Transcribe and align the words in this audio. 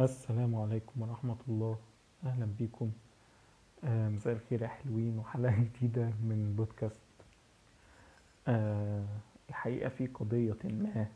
السلام 0.00 0.54
عليكم 0.56 1.02
ورحمة 1.02 1.36
الله. 1.48 1.76
أهلا 2.24 2.46
بيكم. 2.58 2.90
آه، 3.84 4.08
مساء 4.08 4.32
الخير 4.32 4.62
يا 4.62 4.68
حلوين 4.68 5.18
وحلقة 5.18 5.56
جديدة 5.76 6.06
من 6.06 6.54
بودكاست. 6.56 6.96
آه، 8.48 9.04
الحقيقة 9.48 9.88
في 9.88 10.06
قضية 10.06 10.56
ما 10.64 11.06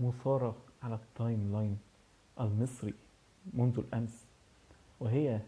مثارة 0.00 0.56
على 0.82 0.94
ال 0.94 1.52
timeline 1.52 1.78
المصري 2.40 2.94
منذ 3.54 3.78
الأمس 3.78 4.26
وهي 5.00 5.40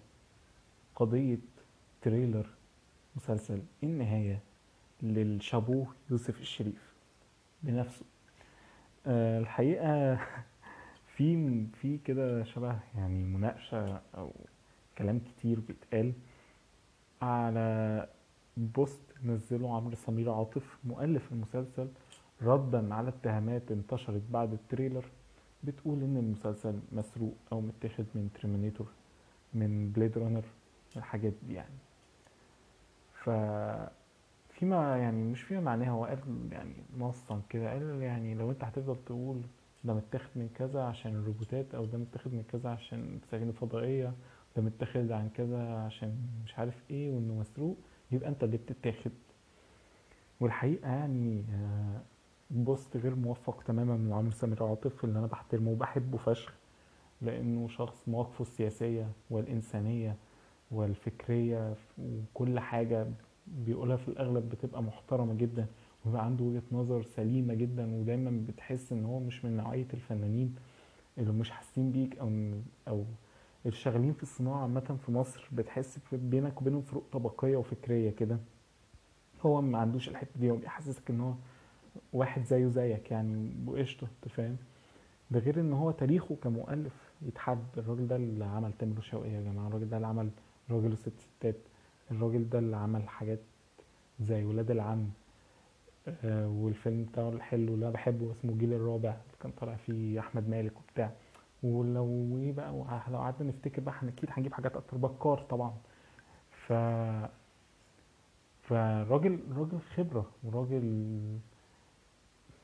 قضية 0.96 1.38
trailer 2.02 2.46
مسلسل 3.16 3.62
النهاية 3.82 4.40
للشابوه 5.02 5.86
يوسف 6.10 6.40
الشريف 6.40 6.94
بنفسه. 7.62 8.04
آه، 9.06 9.38
الحقيقة 9.38 10.18
في 11.16 11.64
في 11.82 11.98
كده 11.98 12.44
شبه 12.44 12.78
يعني 12.94 13.24
مناقشة 13.24 14.00
أو 14.16 14.32
كلام 14.98 15.18
كتير 15.20 15.60
بيتقال 15.60 16.12
على 17.22 18.08
post 18.56 19.00
نزله 19.24 19.76
عمرو 19.76 19.96
سمير 19.96 20.30
عاطف 20.32 20.78
مؤلف 20.84 21.32
المسلسل 21.32 21.88
ردا 22.42 22.94
على 22.94 23.08
اتهامات 23.08 23.70
انتشرت 23.70 24.22
بعد 24.30 24.52
ال 24.52 24.59
trailer 24.59 25.04
بتقول 25.64 26.02
إن 26.02 26.16
المسلسل 26.16 26.80
مسروق 26.92 27.34
أو 27.52 27.60
متاخد 27.60 28.04
من 28.14 28.30
Terminator 28.34 28.86
من 29.54 29.92
Blade 29.96 30.18
Runner 30.18 30.44
الحاجات 30.96 31.32
دي 31.48 31.54
يعني. 31.54 31.74
ف 33.24 33.30
فيما 34.58 34.96
يعني 34.98 35.24
مش 35.24 35.42
فيما 35.42 35.60
معناها 35.60 35.90
هو 35.90 36.04
قال 36.04 36.18
يعني 36.52 36.74
نصا 36.98 37.42
كده 37.48 37.70
قال 37.72 38.02
يعني 38.02 38.34
لو 38.34 38.50
أنت 38.50 38.64
هتفضل 38.64 38.96
تقول 39.06 39.42
ده 39.84 39.94
متاخد 39.94 40.30
من 40.36 40.48
كذا 40.54 40.82
عشان 40.82 41.14
الروبوتات 41.14 41.74
أو 41.74 41.84
ده 41.84 41.98
متاخد 41.98 42.32
من 42.34 42.42
كذا 42.52 42.70
عشان 42.70 43.14
السفينة 43.22 43.50
الفضائية 43.50 44.12
ده 44.56 44.62
متاخد 44.62 45.12
عن 45.12 45.28
كذا 45.28 45.62
عشان 45.78 46.16
مش 46.44 46.58
عارف 46.58 46.74
إيه 46.90 47.10
وإنه 47.10 47.34
مسروق 47.34 47.76
يبقى 48.12 48.28
أنت 48.28 48.44
اللي 48.44 48.56
بتتاخد. 48.56 49.10
والحقيقة 50.40 50.88
يعني 50.88 51.44
آه، 51.54 52.00
بوست 52.50 52.96
غير 52.96 53.14
موفق 53.14 53.62
تماما 53.62 53.96
من 53.96 54.12
عمرو 54.12 54.30
سمير 54.30 54.64
عاطف 54.64 55.04
اللي 55.04 55.18
أنا 55.18 55.26
بحترمه 55.26 55.70
وبحبه 55.70 56.18
فشخ 56.18 56.54
لأنه 57.22 57.68
شخص 57.68 58.08
مواقفه 58.08 58.42
السياسية 58.42 59.08
والإنسانية 59.30 60.16
والفكرية 60.70 61.74
وكل 61.98 62.60
حاجة 62.60 63.06
بيقولها 63.46 63.96
في 63.96 64.08
الأغلب 64.08 64.48
بتبقى 64.48 64.82
محترمة 64.82 65.34
جدا. 65.34 65.66
ويبقى 66.04 66.24
عنده 66.24 66.44
وجهة 66.44 66.62
نظر 66.72 67.02
سليمة 67.02 67.54
جدا 67.54 67.94
ودايما 67.96 68.44
بتحس 68.48 68.92
إن 68.92 69.04
هو 69.04 69.18
مش 69.20 69.44
من 69.44 69.56
نوعية 69.56 69.86
الفنانين 69.94 70.54
اللي 71.18 71.32
مش 71.32 71.50
حاسين 71.50 71.92
بيك 71.92 72.18
أو 72.18 72.30
أو 72.88 73.04
الشغالين 73.66 74.12
في 74.12 74.22
الصناعة 74.22 74.62
عامة 74.62 74.98
في 75.06 75.12
مصر 75.12 75.48
بتحس 75.52 75.98
بينك 76.12 76.60
وبينهم 76.62 76.82
فروق 76.82 77.04
طبقية 77.12 77.56
وفكرية 77.56 78.10
كده. 78.10 78.38
هو 79.46 79.60
ما 79.62 79.78
عندوش 79.78 80.08
الحتة 80.08 80.40
دي 80.40 80.50
هو 80.50 80.56
بيحسسك 80.56 81.10
إن 81.10 81.20
هو 81.20 81.34
واحد 82.12 82.44
زيه 82.44 82.66
زيك 82.66 83.10
يعني 83.10 83.50
وقشطة 83.66 84.06
أنت 84.16 84.32
فاهم؟ 84.34 84.56
ده 85.30 85.40
غير 85.40 85.60
إن 85.60 85.72
هو 85.72 85.90
تاريخه 85.90 86.36
كمؤلف 86.42 86.92
يتحب. 87.22 87.64
الراجل 87.76 88.06
ده 88.08 88.16
اللي 88.16 88.44
عمل 88.44 88.72
تامر 88.72 88.98
وشوقية 88.98 89.30
يا 89.32 89.40
جماعة 89.42 89.68
الراجل 89.68 89.88
ده 89.88 89.96
اللي 89.96 90.06
عمل 90.06 90.30
راجل 90.70 90.92
وست 90.92 91.12
ستات 91.20 91.56
الراجل 92.10 92.48
ده 92.48 92.58
اللي 92.58 92.76
عمل 92.76 93.08
حاجات 93.08 93.40
زي 94.20 94.44
ولاد 94.44 94.70
العم 94.70 95.08
آه، 96.08 96.48
والفيلم 96.48 97.04
بتاعه 97.04 97.28
الحلو 97.28 97.74
اللي 97.74 97.84
أنا 97.84 97.92
بحبه 97.94 98.30
اسمه 98.32 98.52
الجيل 98.52 98.72
الرابع 98.72 99.16
كان 99.40 99.52
طالع 99.52 99.76
فيه 99.76 100.20
أحمد 100.20 100.48
مالك 100.48 100.72
وبتاع. 100.78 101.12
ولو 101.62 102.36
إيه 102.38 102.52
بقى 102.52 102.72
لو 103.10 103.18
قعدنا 103.18 103.48
نفتكر 103.48 103.82
بقى 103.82 103.94
إحنا 103.94 104.08
أكيد 104.08 104.28
هنجيب 104.32 104.54
حاجات 104.54 104.76
أكتر. 104.76 104.96
بكار 104.96 105.38
طبعا. 105.38 105.74
ف 106.50 106.72
فراجل 108.62 109.40
راجل 109.56 109.78
خبرة 109.96 110.30
وراجل 110.44 111.18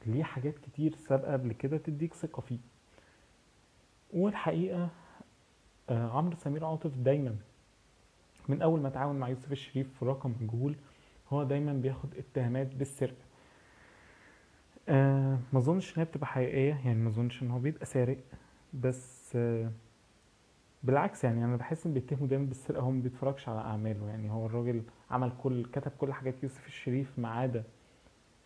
ليه 0.07 0.23
حاجات 0.23 0.59
كتير 0.59 0.95
سابقة 0.97 1.33
قبل 1.33 1.53
كده 1.53 1.77
تديك 1.79 2.15
ثقة 2.15 2.41
فيه. 2.41 2.59
والحقيقة 4.13 4.89
آه، 5.91 6.09
عمرو 6.11 6.37
سمير 6.37 6.65
عاطف 6.65 6.97
دايما 6.97 7.37
من 8.49 8.63
أول 8.63 8.81
ما 8.81 8.89
تعاون 8.89 9.17
مع 9.19 9.29
يوسف 9.29 9.53
الشريف 9.53 9.99
في 9.99 10.05
رقم 10.05 10.35
مجهول 10.41 10.77
هو 11.29 11.43
دايما 11.43 11.73
بياخد 11.73 12.15
اتهامات 12.15 12.75
بالسرقة. 12.75 13.30
آه 14.91 15.39
ما 15.53 15.59
أظنش 15.59 15.93
ان 15.93 15.99
هي 15.99 16.05
بتبقى 16.05 16.27
حقيقية 16.27 16.75
يعني 16.85 16.95
ما 16.95 17.09
أظنش 17.09 17.43
إن 17.43 17.51
هو 17.51 17.59
بيبقى 17.59 17.87
سارق 17.87 18.19
بس 18.75 19.33
آه 19.37 19.71
بالعكس 20.83 21.25
يعني 21.25 21.45
أنا 21.45 21.57
بحس 21.57 21.87
إن 21.87 21.95
بيتهموا 21.95 22.27
دايما 22.29 22.45
بالسرقة 22.47 22.81
هو 22.83 22.91
ما 22.91 23.03
بيتفرجش 23.03 23.49
على 23.49 23.59
أعماله. 23.61 24.09
يعني 24.09 24.31
هو 24.31 24.47
الراجل 24.47 24.83
عمل 25.11 25.33
كل 25.43 25.65
كتب 25.65 25.93
كل 25.99 26.13
حاجات 26.13 26.43
يوسف 26.43 26.67
الشريف 26.67 27.19
ما 27.19 27.29
عدا 27.29 27.65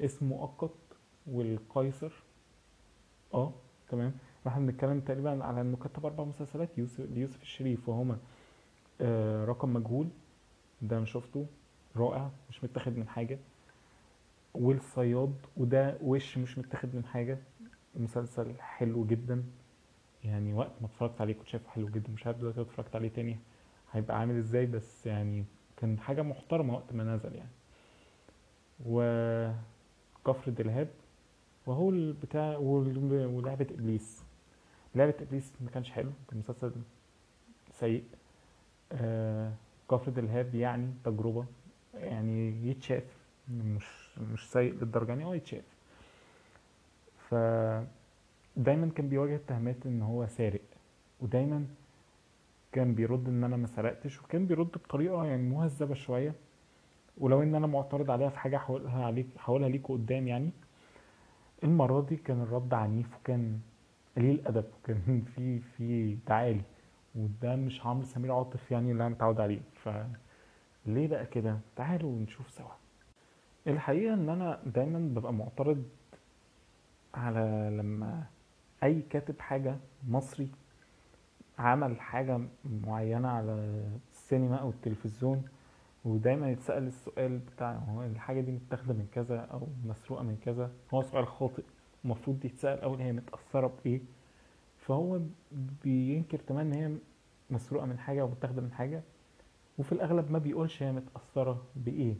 اسم 0.01 0.27
مؤقت 0.29 0.71
والقيصر. 1.27 2.13
آه 3.35 3.53
تمام. 3.89 4.13
وإحنا 4.47 4.61
بنتكلم 4.67 5.01
تقريبا 5.01 5.45
على 5.45 5.61
إنه 5.61 5.77
كتب 5.77 6.07
أربع 6.07 6.25
مسلسلات 6.25 6.79
يوسف 6.79 7.01
ليوسف 7.11 7.43
الشريف 7.43 7.89
وهما 7.89 8.19
آه 9.01 9.45
رقم 9.45 9.73
مجهول. 9.75 10.09
ده 10.83 10.97
أنا 10.99 11.07
شفته. 11.07 11.47
رائع 11.97 12.31
مش 12.51 12.65
متاخد 12.65 12.97
من 12.97 13.09
حاجة. 13.09 13.39
والصياد 14.55 15.35
وده 15.57 15.99
وش 16.03 16.39
مش 16.39 16.59
متاخد 16.59 16.97
من 16.97 17.05
حاجة. 17.05 17.39
مسلسل 17.97 18.55
حلو 18.61 19.07
جدا. 19.07 19.45
يعني 20.25 20.55
وقت 20.55 20.73
ما 20.81 20.87
اتفرجت 20.87 21.21
عليه 21.21 21.35
كنت 21.35 21.49
شايفه 21.49 21.71
حلو 21.71 21.89
جدا. 21.89 22.13
مش 22.13 22.27
عارف 22.27 22.39
دلوقتي 22.39 22.59
لو 22.59 22.65
اتفرجت 22.65 22.97
عليه 22.97 23.09
تاني 23.09 23.37
هيبقى 23.93 24.19
عامل 24.21 24.37
إزاي 24.37 24.67
بس 24.67 25.07
يعني 25.07 25.45
كان 25.77 25.99
حاجة 25.99 26.23
محترمة 26.23 26.75
وقت 26.75 26.93
ما 26.93 27.05
نزل 27.05 27.35
يعني. 27.35 27.51
وكفر 28.87 30.51
دلهاب 30.51 30.89
وهو 31.67 31.91
البتاع 31.91 32.57
ولعبة 32.57 33.67
إبليس. 33.71 34.25
لعبة 34.95 35.15
إبليس 35.21 35.53
ما 35.61 35.71
كانش 35.71 35.91
حلو 35.91 36.11
كان 36.31 36.39
مسلسل 36.39 36.73
سيء. 37.73 38.05
آه 38.93 39.53
كفر 39.91 40.11
دلهاب 40.11 40.55
يعني 40.55 40.91
تجربة 41.05 41.45
يعني 41.95 42.69
يتشاف 42.71 43.05
مش 43.51 44.04
مش 44.19 44.51
سيء 44.53 44.73
للدرجة 44.73 45.09
يعني 45.09 45.25
آه 45.25 45.35
يتشاف. 45.35 45.65
ف 47.19 47.35
دايما 48.57 48.91
كان 48.97 49.09
بيواجه 49.09 49.35
اتهامات 49.37 49.87
إن 49.87 50.03
هو 50.03 50.27
سارق 50.27 50.61
ودايما 51.21 51.67
كان 52.73 52.95
بيرد 52.95 53.29
إن 53.29 53.45
أنا 53.45 53.57
ما 53.57 53.67
سرقتش 53.67 54.23
وكان 54.23 54.47
بيرد 54.47 54.67
بطريقة 54.73 55.25
يعني 55.25 55.43
مهذبة 55.43 55.95
شوية. 55.95 56.35
ولو 57.19 57.43
إن 57.43 57.55
أنا 57.55 57.67
معترض 57.67 58.11
عليها 58.11 58.29
في 58.29 58.39
حاجة 58.39 58.59
هقولها 58.59 59.05
عليك 59.07 59.27
هقولها 59.39 59.69
ليكوا 59.69 59.97
قدام 59.97 60.29
يعني. 60.29 60.51
المرة 61.65 62.01
دي 62.01 62.17
كان 62.17 62.43
الرد 62.43 62.75
عنيف 62.75 63.17
وكان 63.21 63.61
قليل 64.17 64.47
ادب 64.47 64.65
وكان 64.83 65.23
في 65.35 65.61
في 65.61 66.17
تعالي 66.27 66.61
وده 67.15 67.57
مش 67.57 67.87
عمرو 67.87 68.05
سمير 68.05 68.33
عاطف 68.33 68.71
يعني 68.71 68.93
اللي 68.93 69.07
أنا 69.07 69.15
متعود 69.15 69.41
عليه. 69.41 69.61
فليه 69.75 71.09
بقى 71.09 71.27
كده؟ 71.27 71.59
تعالوا 71.77 72.19
نشوف 72.19 72.51
سوا. 72.51 72.84
الحقيقة 73.67 74.15
إن 74.15 74.29
أنا 74.29 74.61
دايما 74.67 74.99
ببقى 74.99 75.33
معترض 75.33 75.85
على 77.15 77.71
لما 77.79 78.25
أي 78.83 79.03
كاتب 79.03 79.41
حاجة 79.41 79.77
مصري 80.09 80.49
عمل 81.59 82.01
حاجة 82.01 82.41
معينة 82.87 83.29
على 83.29 83.83
السينما 84.13 84.57
أو 84.57 84.71
التلفزيون 84.71 85.43
ودايما 86.05 86.51
يتسأل 86.51 86.87
السؤال 86.87 87.39
بتاع 87.39 87.73
هو 87.73 88.03
الحاجة 88.03 88.41
دي 88.41 88.53
متاخدة 88.53 88.95
من 88.95 89.07
كذا 89.15 89.41
أو 89.41 89.67
مسروقة 89.85 90.23
من 90.23 90.37
كذا؟ 90.45 90.71
هو 90.95 91.03
سؤال 91.03 91.27
خاطئ 91.27 91.63
المفروض 92.05 92.45
يتسأل 92.45 92.81
اول 92.81 93.01
هي 93.01 93.13
متأثرة 93.13 93.73
بإيه؟ 93.85 94.01
فهو 94.79 95.21
بينكر 95.85 96.39
تماما 96.39 96.63
إن 96.63 96.73
هي 96.73 96.97
مسروقة 97.51 97.87
من 97.87 97.99
حاجة 97.99 98.21
أو 98.21 98.29
متاخدة 98.29 98.63
من 98.63 98.73
حاجة 98.73 99.03
وفي 99.79 99.93
الأغلب 99.93 100.31
ما 100.31 100.39
بيقولش 100.39 100.83
هي 100.83 100.93
متأثرة 100.93 101.63
بإيه. 101.77 102.15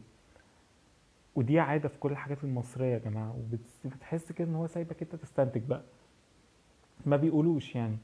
ودي 1.35 1.59
عادة 1.59 1.89
في 1.89 1.97
كل 1.99 2.11
الحاجات 2.11 2.43
المصرية 2.43 2.93
يا 2.93 2.97
جماعة 2.99 3.35
وبتحس 3.85 4.31
كده 4.31 4.47
إن 4.47 4.55
هو 4.55 4.67
سايبك 4.67 5.01
أنت 5.01 5.15
تستنتج 5.15 5.61
بقى. 5.61 5.81
ما 7.05 7.17
بيقولوش 7.17 7.75
يعني. 7.75 7.97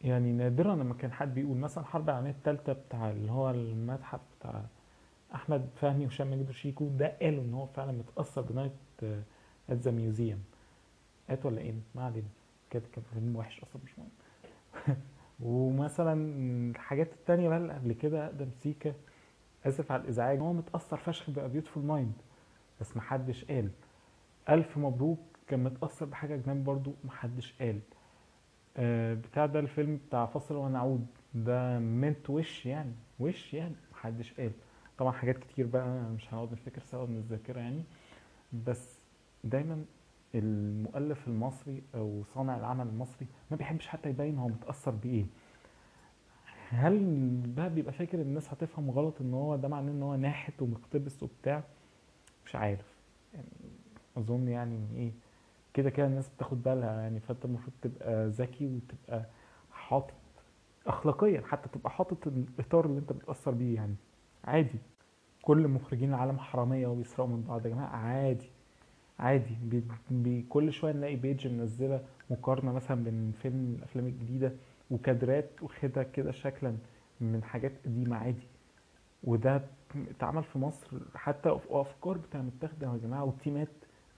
يعني 0.00 0.32
نادرا 0.32 0.74
لما 0.76 0.94
كان 0.94 1.12
حد 1.12 1.34
بيقول 1.34 1.56
مثلا 1.56 1.84
حرب 1.84 2.08
العالمية 2.08 2.30
التالتة 2.30 2.72
بتاع 2.72 3.10
اللي 3.10 3.32
هو 3.32 3.50
المتحف 3.50 4.20
بتاع 4.40 4.64
أحمد 5.34 5.68
فهمي 5.76 6.04
وهشام 6.04 6.26
ماجد 6.30 6.48
وشيكو 6.50 6.88
ده 6.88 7.16
قالوا 7.22 7.42
إن 7.44 7.54
هو 7.54 7.66
فعلا 7.66 7.92
متأثر 7.92 8.40
ب 8.40 8.45
Night 8.45 8.72
at 9.70 9.78
the 9.78 9.90
Museum. 9.90 10.44
at 11.30 11.46
ولا 11.46 11.60
إيه؟ 11.60 11.74
ما 11.94 12.04
علينا. 12.04 12.28
كده 12.70 12.82
كان 12.92 13.04
فيلم 13.14 13.36
وحش 13.36 13.60
أصلا 13.60 13.82
مش 13.84 13.90
مهم. 13.98 14.96
ومثلا 15.40 16.12
الحاجات 16.70 17.12
التانية 17.12 17.48
بقى 17.48 17.58
اللي 17.58 17.72
قبل 17.72 17.92
كده 17.92 18.26
أقدم 18.26 18.50
سيكا 18.62 18.94
آسف 19.66 19.92
على 19.92 20.02
الإزعاج 20.02 20.38
هو 20.38 20.52
متأثر 20.52 20.96
فشخ 20.96 21.30
بقى 21.30 21.48
Beautiful 21.48 21.84
Mind 21.84 22.12
بس 22.80 22.96
محدش 22.96 23.44
قال. 23.44 23.70
ألف 24.48 24.78
مبروك 24.78 25.18
كان 25.48 25.64
متأثر 25.64 26.06
بحاجة 26.06 26.34
أجنبي 26.34 26.62
برضو 26.62 26.92
محدش 27.04 27.54
قال. 27.60 27.80
آه، 28.76 29.14
بتاع 29.14 29.46
ده 29.46 29.60
الفيلم 29.60 30.00
بتاع 30.08 30.26
فاصل 30.26 30.56
ونعود. 30.56 31.06
ده 31.34 31.78
منت 31.78 32.30
وش 32.30 32.66
يعني. 32.66 32.92
وش 33.20 33.54
يعني 33.54 33.74
محدش 33.92 34.32
قال. 34.34 34.52
طبعا 34.98 35.12
حاجات 35.12 35.38
كتير 35.38 35.66
بقى 35.66 35.88
مش 36.02 36.34
هنقعد 36.34 36.52
نفتكر 36.52 36.82
سوا 36.82 37.06
من 37.06 37.16
الذاكرة 37.16 37.60
يعني. 37.60 37.82
بس 38.66 38.98
دايما 39.44 39.84
المؤلف 40.34 41.28
المصري 41.28 41.82
أو 41.94 42.22
صانع 42.34 42.56
العمل 42.56 42.86
المصري 42.86 43.26
ما 43.50 43.56
بيحبش 43.56 43.86
حتى 43.86 44.08
يبين 44.08 44.38
هو 44.38 44.48
متأثر 44.48 44.90
بإيه. 44.90 45.24
هل 46.70 46.98
بقى 47.56 47.70
بيبقى 47.70 47.92
فاكر 47.92 48.20
الناس 48.20 48.52
هتفهم 48.52 48.90
غلط 48.90 49.20
إن 49.20 49.34
هو 49.34 49.56
ده 49.56 49.68
معناه 49.68 49.92
إن 49.92 50.02
هو 50.02 50.14
ناحت 50.16 50.62
ومقتبس 50.62 51.22
وبتاع؟ 51.22 51.64
مش 52.46 52.56
عارف. 52.56 52.94
يعني 53.34 53.46
أظن 54.16 54.48
يعني 54.48 54.76
إن 54.76 54.88
إيه 54.96 55.12
كده 55.74 55.90
كده 55.90 56.06
الناس 56.06 56.28
بتاخد 56.28 56.62
بالها 56.62 57.00
يعني 57.02 57.20
فأنت 57.20 57.44
المفروض 57.44 57.72
تبقى 57.82 58.28
ذكي 58.28 58.66
وتبقى 58.66 59.24
حاطط 59.72 60.14
اخلاقيا 60.86 61.40
حتى 61.46 61.68
تبقى 61.68 61.90
حاطط 61.90 62.26
الإطار 62.26 62.86
اللي 62.86 62.98
أنت 62.98 63.12
بتأثر 63.12 63.50
بيه 63.50 63.74
يعني. 63.74 63.94
عادي. 64.44 64.78
كل 65.42 65.68
مخرجين 65.68 66.08
العالم 66.08 66.38
حرامية 66.38 66.86
وبيسرقوا 66.86 67.26
من 67.26 67.42
بعض 67.48 67.66
يا 67.66 67.70
جماعة 67.70 67.96
عادي. 67.96 68.50
عادي. 69.18 69.56
بي 69.62 69.82
بي 70.10 70.42
كل 70.48 70.72
شوية 70.72 70.92
نلاقي 70.92 71.16
بيج 71.16 71.46
منزلة 71.48 72.00
مقارنة 72.30 72.72
مثلا 72.72 73.04
بين 73.04 73.32
فيلم 73.42 73.56
من 73.56 73.74
الأفلام 73.78 74.06
الجديدة 74.06 74.52
وكادرات 74.90 75.50
واخدها 75.62 76.02
كده 76.02 76.32
شكلا 76.32 76.76
من 77.20 77.42
حاجات 77.44 77.72
قديمة 77.84 78.16
عادي. 78.16 78.46
وده 79.24 79.62
اتعمل 80.10 80.44
في 80.44 80.58
مصر 80.58 80.86
حتى 81.14 81.48
وأفكار 81.68 82.18
بتبقى 82.18 82.42
متاخدة 82.44 82.86
يا 82.92 82.96
جماعة 83.02 83.24
وتيمات 83.24 83.68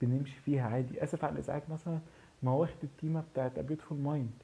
بنمشي 0.01 0.39
فيها 0.39 0.63
عادي. 0.69 1.03
آسف 1.03 1.23
على 1.23 1.33
الإزعاج 1.33 1.61
مثلا 1.69 1.99
ما 2.43 2.51
هو 2.51 2.61
واخد 2.61 2.77
التيمة 2.83 3.23
بتاعت 3.33 3.59
Beautiful 3.59 3.95
Mind 4.05 4.43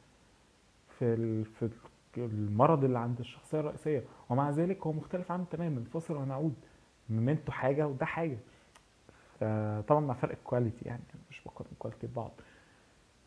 في. 1.00 1.44
في 1.44 1.70
المرض 2.18 2.84
اللي 2.84 3.00
عند 3.00 3.20
الشخصية 3.20 3.60
الرئيسية. 3.60 4.04
ومع 4.30 4.50
ذلك 4.50 4.88
هو 4.88 4.94
مختلف 4.94 5.32
عنه 5.32 5.46
تماما 5.52 5.84
فاصل 5.94 6.16
ونعود. 6.18 6.54
ميمنتو 7.10 7.52
حاجة 7.52 7.88
وده 7.88 8.06
حاجة. 8.06 8.38
فطبعا 9.40 10.00
مع 10.00 10.14
فرق 10.14 10.32
ال 10.32 10.38
quality 10.38 10.86
يعني 10.86 11.04
مش 11.30 11.42
بقارن 11.46 11.70
quality 11.80 12.08
ببعض 12.08 12.32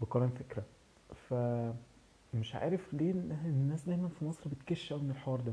بقارن 0.00 0.28
فكرة. 0.28 0.62
فمش 1.28 2.54
عارف 2.54 2.94
ليه 2.94 3.10
الناس 3.44 3.82
دايما 3.84 4.08
في 4.08 4.24
مصر 4.24 4.50
بتكش 4.50 4.92
قوي 4.92 5.02
من 5.02 5.10
الحوار 5.10 5.40
ده. 5.40 5.52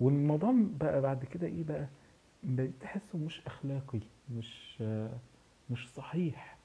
والموضوع 0.00 0.54
بقى 0.80 1.00
بعد 1.00 1.24
كده 1.24 1.46
إيه 1.46 1.64
بقى؟ 1.64 1.86
بقيت 2.42 2.72
تحسه 2.80 3.18
مش 3.18 3.42
أخلاقي 3.46 4.00
مش 4.36 4.82
مش 5.70 5.92
صحيح. 5.94 6.56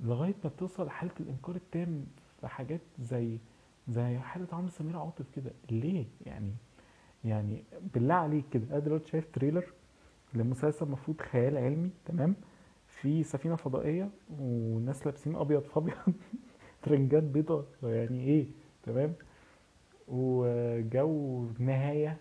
لغاية 0.00 0.34
ما 0.44 0.50
بتوصل 0.50 0.86
لحالة 0.86 1.12
الإنكار 1.20 1.56
التام 1.56 2.06
في 2.40 2.48
حاجات 2.48 2.80
زي 2.98 3.38
زي 3.88 4.18
حالة 4.18 4.46
عمرو 4.52 4.68
سمير 4.68 4.98
عاطف 4.98 5.24
كده. 5.36 5.50
ليه؟ 5.70 6.06
يعني 6.26 6.52
يعني 7.24 7.64
بالله 7.94 8.14
عليك 8.14 8.44
كده. 8.52 8.66
أنا 8.70 8.78
دلوقتي 8.78 9.10
شايف 9.10 9.26
trailer 9.32 9.64
لمسلسل 10.34 10.86
المفروض 10.86 11.20
خيال 11.20 11.56
علمي 11.56 11.90
تمام؟ 12.04 12.34
في 12.88 13.22
سفينة 13.22 13.56
فضائية 13.56 14.10
والناس 14.38 15.06
لابسين 15.06 15.36
أبيض 15.36 15.62
في 15.62 15.76
أبيض. 15.78 15.94
ترنجات 16.82 17.22
بيضة 17.22 17.64
يعني 17.82 18.20
إيه؟ 18.24 18.46
تمام؟ 18.82 19.14
وجو 20.08 21.46
نهاية 21.58 22.16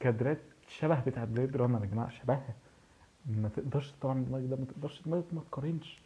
كادرات 0.00 0.38
شبه 0.68 1.00
بتاعت 1.00 1.28
Blade 1.28 1.56
Runner 1.56 1.84
يا 1.84 1.86
جماعة 1.90 2.08
شبهها. 2.10 2.54
ما 3.26 3.48
تقدرش 3.48 3.92
طبعا 4.00 4.24
دماغك 4.24 4.44
ده 4.50 4.56
ما 4.56 4.64
تقدرش 4.64 5.02
دماغك 5.02 5.24
ما 5.32 5.40
تقارنش. 5.40 6.00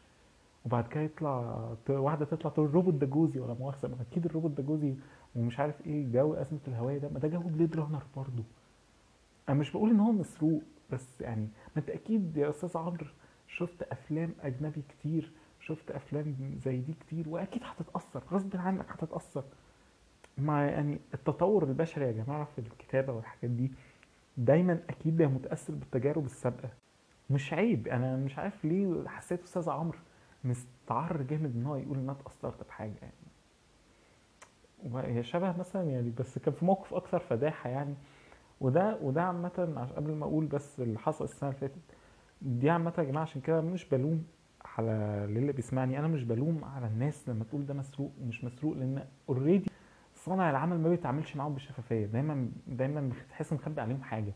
وبعد 0.65 0.87
كده 0.89 1.03
يطلع 1.03 1.69
واحدة 1.89 2.25
تطلع 2.25 2.51
تقول 2.51 2.67
الروبوت 2.67 2.95
ده 2.95 3.07
جوزي 3.07 3.41
ولا 3.41 3.55
مؤاخذة 3.55 3.89
ما 3.89 3.97
أكيد 4.11 4.27
الروبوت 4.27 4.51
ده 4.51 4.63
جوزي 4.63 4.95
ومش 5.37 5.59
عارف 5.61 5.87
إيه 5.87 6.13
جو 6.13 6.35
أزمة 6.35 6.59
الهواية 6.69 6.99
ده. 6.99 7.09
ما 7.09 7.19
ده 7.19 7.29
جو 7.29 7.41
Blade 7.41 7.77
Runner 7.77 8.03
برضه. 8.17 8.43
أنا 9.49 9.59
مش 9.59 9.71
بقول 9.71 9.91
إن 9.91 10.01
هو 10.01 10.13
مسروق 10.13 10.63
بس 10.93 11.21
يعني 11.21 11.43
ما 11.77 11.83
أنت 11.83 11.91
أكيد 11.91 12.37
يا 12.37 12.51
أستاذ 12.51 12.77
عمرو 12.79 13.07
شفت 13.49 13.83
أفلام 13.83 14.35
أجنبي 14.43 14.83
كتير 14.89 15.33
شفت 15.61 15.91
أفلام 15.91 16.59
زي 16.65 16.81
دي 16.81 16.93
كتير 16.93 17.29
وأكيد 17.29 17.63
هتتأثر 17.65 18.23
غصب 18.33 18.57
عنك 18.57 18.87
هتتأثر. 18.91 19.45
مع 20.39 20.65
يعني 20.65 20.99
التطور 21.15 21.65
البشري 21.65 22.05
يا 22.05 22.13
جماعة 22.13 22.45
في 22.45 22.59
الكتابة 22.59 23.13
والحاجات 23.13 23.51
دي 23.51 23.73
دايما 24.37 24.79
أكيد 24.91 25.17
ده 25.17 25.27
متأثر 25.27 25.75
بالتجارب 25.75 26.25
السابقة. 26.25 26.69
مش 27.31 27.53
عيب 27.53 27.89
أنا 27.89 28.17
مش 28.17 28.39
عارف 28.39 28.65
ليه 28.65 29.09
حسيت 29.09 29.43
أستاذ 29.43 29.71
عمرو 29.71 29.99
مستعر 30.45 31.23
جامد 31.23 31.55
إن 31.57 31.67
هو 31.67 31.77
يقول 31.77 31.97
إن 31.99 32.03
أنا 32.03 32.13
اتأثرت 32.13 32.67
بحاجة 32.69 32.95
يعني. 33.03 33.13
وهي 34.95 35.23
شبه 35.23 35.57
مثلا 35.59 35.83
يعني 35.83 36.13
بس 36.19 36.39
كان 36.39 36.55
في 36.55 36.65
موقف 36.65 36.95
أكثر 36.95 37.19
فداحة 37.19 37.71
يعني. 37.71 37.95
وده 38.61 38.99
وده 39.03 39.23
عامة 39.23 39.89
قبل 39.97 40.13
ما 40.13 40.25
أقول 40.25 40.47
بس 40.47 40.81
اللي 40.81 40.99
حصل 40.99 41.25
السنة 41.25 41.49
اللي 41.51 41.61
فاتت 41.61 41.81
دي 42.43 42.71
عامة 42.71 42.93
يا 42.99 43.03
جماعة 43.05 43.23
عشان 43.23 43.41
كده 43.41 43.61
مش 43.61 43.85
بلوم 43.89 44.25
على 44.65 44.93
اللي 45.25 45.53
بيسمعني. 45.53 45.99
أنا 45.99 46.09
مش 46.09 46.25
بلوم 46.25 46.65
على 46.65 46.87
الناس 46.87 47.29
لما 47.29 47.45
تقول 47.45 47.67
ده 47.67 47.75
مسروق 47.75 48.13
ومش 48.21 48.45
مسروق 48.45 48.77
لأن 48.77 49.05
اوريدي 49.29 49.71
صانع 50.25 50.51
العمل 50.51 50.81
ما 50.81 50.89
بيتعاملش 50.89 51.37
معاهم 51.37 51.55
بشفافية. 51.55 52.07
دايما 52.07 52.51
دايما 52.67 53.13
تحس 53.31 53.53
مخبي 53.53 53.81
عليهم 53.81 54.03
حاجة. 54.03 54.33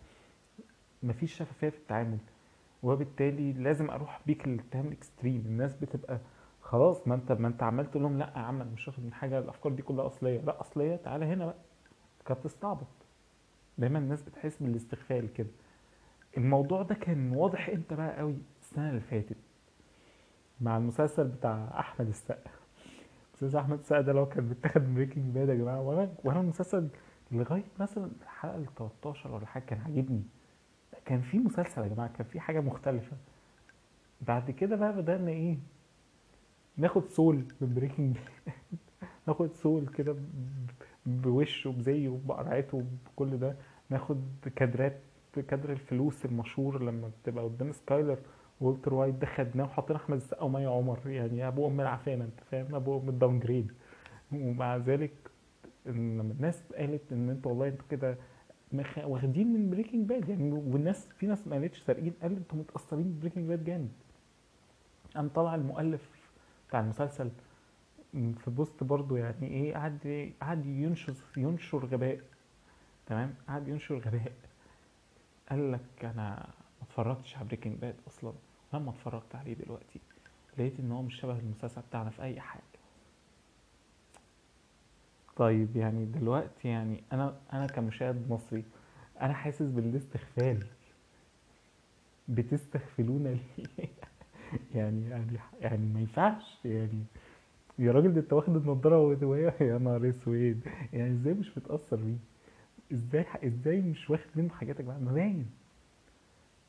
مفيش 1.02 1.34
شفافية 1.34 1.68
في 1.68 1.78
التعامل. 1.78 2.18
وبالتالي 2.82 3.52
لازم 3.52 3.90
أروح 3.90 4.20
بيك 4.26 4.48
للاتهام 4.48 4.86
ال 4.86 4.93
extreme. 4.93 5.42
الناس 5.46 5.74
بتبقى 5.76 6.18
خلاص 6.62 7.08
ما 7.08 7.14
انت 7.14 7.32
ما 7.32 7.48
أنت 7.48 7.62
عمال 7.62 7.90
تقول 7.90 8.02
لهم 8.02 8.18
لأ 8.18 8.32
يا 8.36 8.40
عم 8.40 8.60
أنا 8.60 8.70
مش 8.70 8.88
واخد 8.88 9.04
من 9.04 9.12
حاجة 9.12 9.38
الأفكار 9.38 9.72
دي 9.72 9.82
كلها 9.82 10.06
أصلية. 10.06 10.40
لأ 10.40 10.60
أصلية. 10.60 10.96
تعالى 10.96 11.24
هنا 11.26 11.46
بقى. 11.46 11.56
كانت 12.26 12.40
بتستعبط. 12.40 12.86
دايما 13.78 13.98
الناس 13.98 14.22
بتحس 14.22 14.62
بالاستغفال 14.62 15.32
كده. 15.32 15.48
الموضوع 16.36 16.82
ده 16.82 16.94
كان 16.94 17.32
واضح 17.36 17.68
إمتى 17.68 17.94
بقى 17.94 18.16
قوي؟ 18.18 18.36
السنة 18.60 18.88
اللي 18.90 19.00
فاتت. 19.00 19.36
مع 20.60 20.76
المسلسل 20.76 21.24
بتاع 21.28 21.68
أحمد 21.80 22.08
السقا. 22.08 22.50
أستاذ 23.36 23.56
أحمد 23.56 23.78
السقا 23.78 24.00
ده 24.00 24.12
لو 24.12 24.26
كان 24.26 24.44
من 24.76 24.94
Breaking 24.94 25.34
Bad 25.34 25.48
يا 25.48 25.54
جماعة. 25.54 25.80
وأنا 25.80 26.12
وأنا 26.24 26.40
المسلسل 26.40 26.88
لغاية 27.32 27.64
مثلا 27.80 28.10
الحلقة 28.22 28.56
ال 28.56 28.74
13 28.74 29.30
ولا 29.34 29.46
حاجة 29.46 29.62
كان 29.64 29.78
عاجبني. 29.80 30.22
كان 31.04 31.20
في 31.20 31.38
مسلسل 31.38 31.82
يا 31.82 31.88
جماعة 31.88 32.12
كان 32.12 32.26
في 32.26 32.40
حاجة 32.40 32.60
مختلفة. 32.60 33.16
بعد 34.20 34.50
كده 34.50 34.76
بقى 34.76 34.92
بدأنا 34.96 35.30
إيه؟ 35.30 35.58
ناخد 36.76 37.08
سول 37.08 37.44
من 37.60 37.74
Breaking 37.74 38.16
ناخد 39.28 39.52
سول 39.54 39.86
كده 39.88 40.16
بوشه 41.06 41.70
بزيه 41.72 42.18
بقرعته 42.26 42.84
بكل 43.06 43.38
ده. 43.38 43.56
ناخد 43.90 44.22
كادرات 44.56 45.00
كادر 45.49 45.72
الفلوس 45.72 46.25
المشهور 46.25 46.82
لما 46.82 47.11
بتبقى 47.22 47.44
قدام 47.44 47.72
سكايلر. 47.72 48.18
والتر 48.60 48.94
وايت 48.94 49.14
ده 49.14 49.26
خدناه 49.26 49.64
وحطينا 49.64 49.98
أحمد 49.98 50.16
السقا 50.16 50.42
ومي 50.42 50.66
عمر. 50.66 50.98
يعني 51.06 51.48
ابو 51.48 51.68
ام 51.68 51.80
العفانة 51.80 52.25
أنت 52.25 52.40
فاهم؟ 52.50 52.75
ابو 52.75 52.98
ام 52.98 53.08
ال 53.08 53.38
downgrade 53.38 53.73
ومع 54.32 54.76
ذلك 54.76 55.12
لما 55.86 56.22
الناس 56.22 56.72
قالت 56.72 57.12
إن 57.12 57.30
أنتوا 57.30 57.50
والله 57.50 57.68
أنتوا 57.68 57.86
كده 57.90 58.18
واخدين 59.04 59.52
من 59.52 59.70
Breaking 59.70 60.08
Bad 60.08 60.28
يعني 60.28 60.52
والناس 60.52 61.08
في 61.08 61.26
ناس 61.26 61.46
ما 61.46 61.56
قالتش 61.56 61.82
سارقين 61.82 62.12
قالوا 62.22 62.36
أنتوا 62.36 62.58
متأثرين 62.58 63.12
ب 63.12 63.16
Breaking 63.16 63.49
Bad 63.49 63.64
جامد. 63.64 63.92
قام 65.16 65.28
طلع 65.28 65.54
المؤلف 65.54 66.10
بتاع 66.68 66.80
المسلسل 66.80 67.30
في 68.12 68.50
post 68.50 68.85
برضو 68.84 69.16
يعني 69.16 69.46
إيه 69.46 69.75
قعد 69.75 70.32
قعد 70.40 70.66
ينشر 70.66 71.14
ينشر 71.36 71.86
غباء. 71.86 72.20
تمام؟ 73.06 73.34
قعد 73.48 73.68
ينشر 73.68 73.98
غباء. 73.98 74.32
قال 75.50 75.72
لك 75.72 76.04
أنا 76.04 76.48
اتفرجتش 76.98 77.36
على 77.36 77.44
Breaking 77.46 77.78
Bad 77.78 77.94
أصلا. 78.08 78.32
لما 78.74 78.90
اتفرجت 78.90 79.34
عليه 79.34 79.54
دلوقتي 79.54 80.00
لقيت 80.58 80.80
إن 80.80 80.92
هو 80.92 81.02
مش 81.02 81.20
شبه 81.20 81.38
المسلسل 81.38 81.80
بتاعنا 81.88 82.10
في 82.10 82.22
أي 82.22 82.40
حاجة. 82.40 82.62
طيب 85.36 85.76
يعني 85.76 86.04
دلوقتي 86.04 86.68
يعني 86.68 87.02
أنا 87.12 87.36
أنا 87.52 87.66
كمشاهد 87.66 88.30
مصري 88.30 88.64
أنا 89.20 89.32
حاسس 89.34 89.62
بالاستغفال. 89.62 90.66
بتستغفلونا 92.28 93.28
ليه؟ 93.28 93.66
يعني 94.74 95.10
يعني 95.10 95.38
يعني 95.60 95.86
ما 95.86 96.00
ينفعش. 96.00 96.58
يعني 96.64 97.04
يا 97.78 97.92
راجل 97.92 98.14
ده 98.14 98.20
أنت 98.20 98.32
واخد 98.32 98.56
النضارة 98.56 98.98
وهي 98.98 99.52
يا 99.60 99.78
نهار 99.78 100.10
أسود. 100.10 100.60
يعني 100.92 101.12
إزاي 101.12 101.34
مش 101.34 101.58
متأثر 101.58 101.96
بيه؟ 101.96 102.16
إزاي 102.92 103.26
إزاي 103.44 103.80
مش 103.80 104.10
واخد 104.10 104.30
منه 104.34 104.48
حاجات 104.48 104.76
يا 104.80 104.84
جماعة؟ 104.84 104.98
ما 104.98 105.12
باين. 105.12 105.46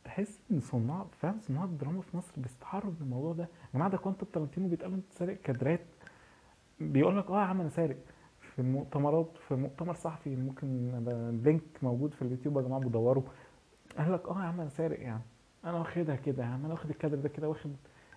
تحس 0.07 0.39
إن 0.51 0.59
صناع 0.59 1.05
فاهم 1.21 1.39
صناع 1.41 1.63
الدراما 1.63 2.01
في 2.01 2.17
مصر 2.17 2.31
بيستعرض 2.37 2.95
الموضوع 3.01 3.33
ده. 3.33 3.43
يا 3.43 3.49
جماعة 3.73 3.89
ده 3.89 3.97
كوينتن 3.97 4.25
تارانتينو 4.33 4.67
بيتقال 4.67 4.93
انت 4.93 5.11
سارق 5.13 5.37
كادرات. 5.41 5.85
بيقول 6.79 7.17
لك 7.17 7.29
آه 7.31 7.41
يا 7.41 7.45
عم 7.45 7.59
أنا 7.61 7.69
سارق. 7.69 7.97
في 8.39 8.59
المؤتمرات 8.59 9.37
في 9.47 9.55
مؤتمر 9.55 9.93
صحفي 9.93 10.35
ممكن 10.35 10.67
اللينك 11.07 11.61
موجود 11.83 12.13
في 12.13 12.21
اليوتيوب 12.21 12.57
يا 12.57 12.61
جماعة 12.61 12.81
بدوروا 12.81 13.23
قال 13.97 14.13
لك 14.13 14.27
آه 14.29 14.39
يا 14.41 14.45
عم 14.47 14.59
أنا 14.61 14.69
سارق 14.69 14.99
يعني. 15.01 15.21
أنا 15.65 15.79
واخدها 15.79 16.15
كده 16.15 16.43
يا 16.43 16.47
عم 16.49 16.65
أنا 16.65 16.73
واخد 16.73 16.89
الكادر 16.89 17.15
ده 17.17 17.29
كده 17.29 17.49
واخد 17.49 17.71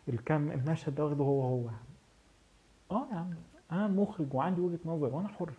الكام 0.09 0.51
المشهد 0.51 0.95
ده 0.95 1.05
واخده 1.05 1.25
هو 1.25 1.43
هو 1.43 1.71
آه 2.91 3.07
يا 3.13 3.17
عم 3.17 3.31
أنا 3.73 3.89
مخرج 3.89 4.35
وعندي 4.35 4.61
وجهة 4.61 4.79
نظر 4.85 5.15
وأنا 5.15 5.29
حر. 5.29 5.51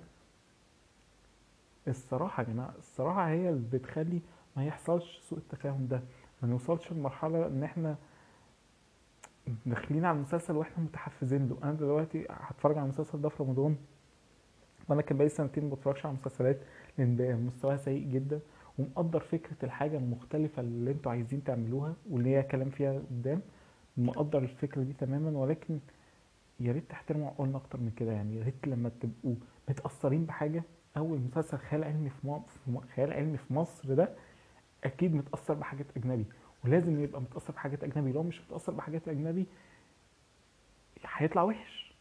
الصراحة 1.88 2.44
يا 2.44 2.48
جماعة 2.48 2.74
الصراحة 2.80 3.28
هي 3.30 3.50
اللي 3.50 3.68
بتخلي 3.78 4.22
ما 4.58 4.66
يحصلش 4.66 5.20
سوء 5.20 5.40
التفاهم 5.40 5.88
ده. 5.88 6.02
ما 6.42 6.50
نوصلش 6.50 6.92
لمرحلة 6.92 7.48
إن 7.48 7.64
إحنا 7.64 7.96
داخلين 9.66 10.06
على 10.06 10.16
المسلسل 10.18 10.56
وإحنا 10.56 10.84
متحفزين 10.84 11.50
له 11.50 11.58
أنا 11.64 11.74
دلوقتي 11.74 12.26
هتفرج 12.30 12.78
على 12.78 12.84
المسلسل 12.84 13.22
ده 13.22 13.30
في 13.30 13.44
رمضان 13.44 13.76
وأنا 14.90 15.02
كان 15.02 15.18
بقالي 15.18 15.30
سنتين 15.30 15.64
ما 15.70 15.76
بتفرجش 15.76 16.06
على 16.06 16.16
مسلسلات 16.16 16.58
لأن 16.98 17.46
مستواها 17.46 17.78
سيء 17.78 18.08
جدا 18.08 18.40
ومقدر 18.80 19.20
فكرة 19.20 19.56
الحاجة 19.64 19.98
المختلفة 19.98 20.62
اللي 20.62 20.92
أنتوا 20.92 21.12
عايزين 21.12 21.44
تعملوها 21.44 21.94
واللي 22.10 22.30
هي 22.36 22.44
كلام 22.44 22.70
فيها 22.70 22.94
قدام 22.94 23.42
مقدر 23.98 24.40
الفكرة 24.40 24.84
دي 24.84 24.94
تماما 24.94 25.40
ولكن 25.40 25.80
يا 26.60 26.72
ريت 26.72 26.90
تحترموا 26.90 27.28
عقولنا 27.28 27.58
أكتر 27.58 27.80
من 27.80 27.92
كده 27.92 28.12
يعني 28.12 28.36
يا 28.36 28.44
ريت 28.44 28.68
لما 28.68 28.90
تبقوا 29.02 29.36
متأثرين 29.70 30.26
بحاجة 30.26 30.64
أول 30.98 31.20
مسلسل 31.20 31.58
خيال 31.58 31.84
علمي. 31.84 32.10
في 32.10 32.28
م... 32.68 32.80
خيال 32.96 33.14
علمي 33.14 33.38
في 33.38 33.54
مصر 33.54 33.94
ده 33.94 34.10
أكيد 34.84 35.16
متأثر 35.16 35.54
بحاجات 35.54 35.86
أجنبي 35.98 36.26
ولازم 36.66 37.04
يبقى 37.04 37.22
متأثر 37.22 37.54
بحاجات 37.54 37.84
أجنبي. 37.84 38.12
لو 38.12 38.24
مش 38.24 38.42
متأثر 38.42 38.72
بحاجات 38.74 39.08
أجنبي 39.08 39.46
هيطلع 41.06 41.44
وحش. 41.44 41.94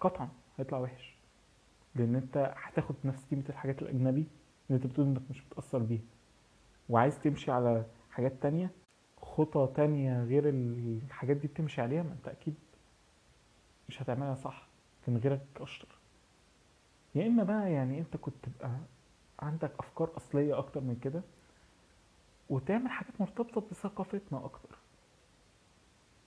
قطعا 0.00 0.28
هيطلع 0.58 0.78
وحش. 0.78 1.14
لأن 1.94 2.14
أنت 2.14 2.54
هتاخد 2.56 2.94
نفس 3.04 3.24
قيمة 3.30 3.44
الحاجات 3.48 3.82
الأجنبي 3.82 4.26
اللي 4.70 4.76
أنت 4.82 4.86
بتقول 4.86 5.06
إنك 5.06 5.22
مش 5.30 5.42
متأثر 5.46 5.78
بيها. 5.78 6.00
وعايز 6.88 7.18
تمشي 7.20 7.50
على 7.50 7.84
حاجات 8.10 8.32
تانية 8.42 8.70
خطى 9.22 9.68
تانية 9.76 10.24
غير 10.24 10.48
الحاجات 10.48 11.36
دي 11.36 11.48
بتمشي 11.48 11.80
عليها 11.80 12.02
ما 12.02 12.12
أنت 12.12 12.28
أكيد 12.28 12.54
مش 13.88 14.02
هتعملها 14.02 14.34
صح. 14.34 14.66
كان 15.06 15.16
غيرك 15.16 15.40
أشطر. 15.60 15.88
يا 17.14 17.26
إما 17.26 17.42
بقى 17.44 17.72
يعني 17.72 17.98
أنت 17.98 18.16
كنت 18.16 18.34
تبقى 18.42 18.70
عندك 19.42 19.70
أفكار 19.78 20.10
أصلية 20.16 20.58
أكتر 20.58 20.80
من 20.80 20.96
كده؟ 21.02 21.22
وتعمل 22.50 22.88
حاجات 22.90 23.20
مرتبطة 23.20 23.60
بثقافتنا 23.70 24.44
أكتر. 24.44 24.78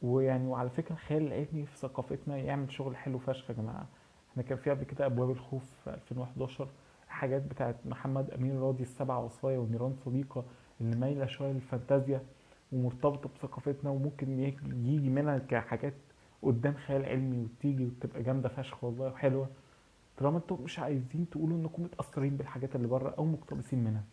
ويعني 0.02 0.48
وعلى 0.48 0.70
فكرة 0.70 0.94
الخيال 0.94 1.28
العلمي 1.28 1.66
في 1.66 1.78
ثقافتنا 1.78 2.38
يعمل 2.38 2.72
شغل 2.72 2.96
حلو 2.96 3.20
فشخ 3.20 3.50
يا 3.50 3.56
جماعة. 3.56 3.86
إحنا 4.32 4.44
كان 4.44 4.58
في 4.58 4.70
قبل 4.70 4.84
كده 4.84 5.06
أبواب 5.06 5.30
الخوف 5.32 5.64
في 5.84 5.90
2011 5.94 6.68
حاجات 7.08 7.42
بتاعت 7.42 7.76
محمد 7.86 8.30
أمين 8.32 8.60
راضي 8.60 8.84
السبع 8.84 9.18
وصايا 9.18 9.58
ونيران 9.58 9.96
صديقة 10.06 10.44
اللي 10.82 10.96
مايلة 10.96 11.26
شوية 11.26 11.52
للفانتازيا 11.52 12.22
ومرتبطة 12.72 13.30
بثقافتنا 13.30 13.90
وممكن 13.90 14.40
يجي 14.86 15.10
منها 15.10 15.38
كحاجات 15.38 15.94
قدام 16.42 16.74
خيال 16.74 17.06
علمي 17.06 17.38
وتيجي 17.44 17.86
وتبقى 17.86 18.24
جامدة 18.24 18.50
فشخ 18.50 18.84
والله 18.84 19.08
وحلوة. 19.08 19.48
طالما 20.18 20.38
أنتم 20.38 20.58
مش 20.64 20.80
عايزين 20.80 21.30
تقولوا 21.32 21.58
انكم 21.58 21.84
متأثرين 21.84 22.38
بالحاجات 22.38 22.76
اللي 22.76 22.88
بره 22.88 23.10
أو 23.18 23.26
مقتبسين 23.26 23.84
منها. 23.84 24.04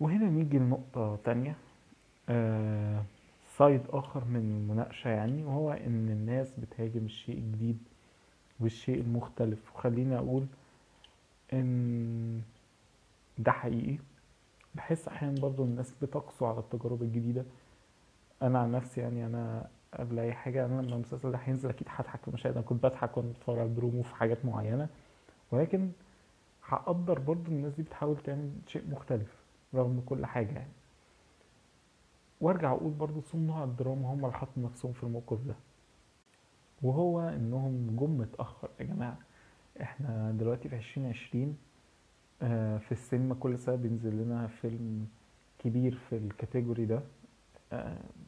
وهنا 0.00 0.30
نيجي 0.30 0.58
لنقطة 0.58 1.18
تانية 1.24 1.56
آه 2.28 3.02
سايد 3.56 3.80
آخر 3.90 4.24
من 4.24 4.36
المناقشة 4.36 5.08
يعني 5.08 5.44
وهو 5.44 5.72
إن 5.72 6.08
الناس 6.08 6.52
بتهاجم 6.58 7.04
الشيء 7.04 7.38
الجديد 7.38 7.78
والشيء 8.60 9.00
المختلف. 9.00 9.74
وخليني 9.74 10.16
أقول 10.18 10.46
إن 11.52 12.42
ده 13.38 13.52
حقيقي. 13.52 13.98
بحس 14.74 15.08
أحيانا 15.08 15.40
برضو 15.40 15.64
الناس 15.64 15.94
بتقسو 16.02 16.46
على 16.46 16.58
التجارب 16.58 17.02
الجديدة. 17.02 17.44
أنا 18.42 18.58
عن 18.58 18.72
نفسي 18.72 19.00
يعني 19.00 19.26
أنا 19.26 19.68
قبل 19.94 20.18
أي 20.18 20.32
حاجة 20.32 20.66
أنا 20.66 20.82
لما 20.82 20.94
المسلسل 20.94 21.32
ده 21.32 21.38
هينزل 21.38 21.68
أكيد 21.68 21.86
هضحك 21.90 22.20
في 22.24 22.30
مشاهد 22.30 22.52
أنا 22.56 22.62
كنت 22.66 22.82
بضحك 22.86 23.16
وأنا 23.16 23.28
بتفرج 23.30 23.58
على 23.58 23.68
البرومو 23.68 24.02
في 24.02 24.14
حاجات 24.14 24.44
معينة. 24.44 24.88
ولكن 25.52 25.90
هقدر 26.64 27.18
برضو 27.18 27.50
الناس 27.50 27.74
دي 27.74 27.82
بتحاول 27.82 28.16
تعمل 28.16 28.50
شيء 28.66 28.82
مختلف 28.90 29.34
رغم 29.74 30.02
كل 30.06 30.26
حاجة 30.26 30.52
يعني. 30.52 30.72
وأرجع 32.40 32.72
أقول 32.72 32.92
برضو 32.92 33.20
صناع 33.20 33.64
الدراما 33.64 34.08
هم 34.14 34.24
اللي 34.24 34.32
حطوا 34.36 34.62
نفسهم 34.62 34.92
في 34.92 35.02
الموقف 35.02 35.38
ده. 35.46 35.54
وهو 36.82 37.20
إنهم 37.20 37.96
جم 38.00 38.18
متأخر 38.18 38.68
يا 38.80 38.84
جماعة 38.84 39.18
إحنا 39.80 40.32
دلوقتي 40.38 40.68
في 40.68 40.76
عشرين 40.76 41.06
عشرين 41.08 41.56
في 42.78 42.92
السينما 42.92 43.34
كل 43.34 43.58
سنة 43.58 43.74
بينزل 43.76 44.22
لنا 44.22 44.46
فيلم 44.46 45.06
كبير 45.58 45.94
في 46.10 46.16
ال 46.16 46.24
category 46.24 46.84
ده 46.86 47.00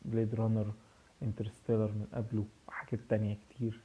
Blade 0.04 0.34
Runner 0.34 0.72
Interstellar 1.22 1.86
من 1.92 2.06
قبله 2.14 2.44
وحاجات 2.68 3.00
تانية 3.08 3.36
كتير. 3.50 3.80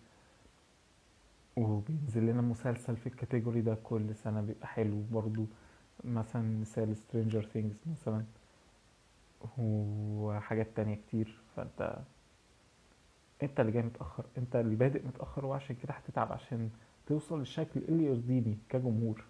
وبينزل 1.57 2.21
لنا 2.25 2.41
مسلسل 2.41 2.95
في 2.97 3.07
ال 3.07 3.13
category 3.13 3.61
ده 3.61 3.77
كل 3.83 4.15
سنة 4.15 4.41
بيبقى 4.41 4.67
حلو 4.67 5.01
برضو. 5.11 5.45
مثلا 6.03 6.59
مثال 6.61 6.97
Stranger 6.97 7.45
Things 7.45 7.77
مثلا. 7.91 8.23
وحاجات 9.57 10.67
تانية 10.75 10.95
كتير. 10.95 11.39
فأنت 11.55 11.99
أنت 13.43 13.59
اللي 13.59 13.71
جاي 13.71 13.81
متأخر 13.83 14.25
أنت 14.37 14.55
اللي 14.55 14.75
بادئ 14.75 15.07
متأخر 15.07 15.45
وعشان 15.45 15.75
كده 15.83 15.93
هتتعب 15.93 16.31
عشان 16.31 16.69
توصل 17.07 17.39
للشكل 17.39 17.79
اللي 17.89 18.05
يرضيني 18.05 18.57
كجمهور. 18.69 19.23